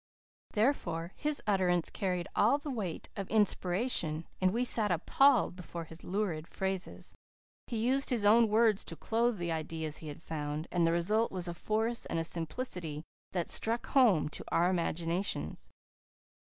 Therefore, 0.53 1.13
his 1.15 1.43
utterances 1.45 1.91
carried 1.91 2.27
all 2.35 2.57
the 2.57 2.71
weight 2.71 3.07
of 3.15 3.29
inspiration, 3.29 4.25
and 4.41 4.49
we 4.51 4.65
sat 4.65 4.89
appalled 4.89 5.55
before 5.55 5.83
his 5.83 6.03
lurid 6.03 6.47
phrases. 6.47 7.13
He 7.67 7.77
used 7.77 8.09
his 8.09 8.25
own 8.25 8.49
words 8.49 8.83
to 8.85 8.95
clothe 8.95 9.37
the 9.37 9.51
ideas 9.51 9.97
he 9.97 10.07
had 10.07 10.23
found, 10.23 10.67
and 10.71 10.87
the 10.87 10.91
result 10.91 11.31
was 11.31 11.47
a 11.47 11.53
force 11.53 12.07
and 12.07 12.25
simplicity 12.25 13.03
that 13.33 13.47
struck 13.47 13.85
home 13.89 14.27
to 14.29 14.43
our 14.47 14.71
imaginations. 14.71 15.69